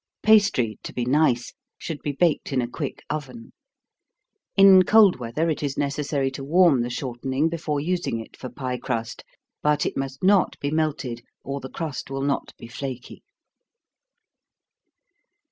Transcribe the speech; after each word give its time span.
Pastry, 0.23 0.79
to 0.81 0.93
be 0.93 1.05
nice, 1.05 1.53
should 1.77 2.01
be 2.01 2.11
baked 2.11 2.51
in 2.51 2.59
a 2.59 2.67
quick 2.67 3.03
oven. 3.07 3.53
In 4.57 4.81
cold 4.81 5.17
weather 5.17 5.47
it 5.47 5.61
is 5.61 5.77
necessary 5.77 6.31
to 6.31 6.43
warm 6.43 6.81
the 6.81 6.89
shortening 6.89 7.49
before 7.49 7.79
using 7.79 8.19
it 8.19 8.35
for 8.35 8.49
pie 8.49 8.79
crust, 8.79 9.23
but 9.61 9.85
it 9.85 9.95
must 9.95 10.23
not 10.23 10.59
be 10.59 10.71
melted, 10.71 11.21
or 11.43 11.59
the 11.59 11.69
crust 11.69 12.09
will 12.09 12.23
not 12.23 12.51
be 12.57 12.65
flaky. 12.67 13.21